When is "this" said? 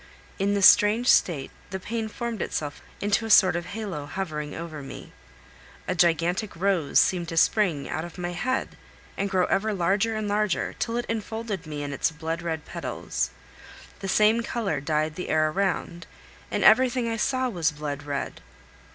0.55-0.65